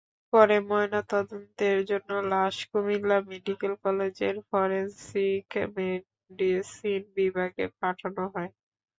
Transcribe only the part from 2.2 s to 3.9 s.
লাশ কুমিল্লা মেডিকেল